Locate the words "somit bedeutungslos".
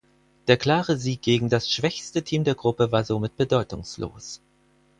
3.05-4.41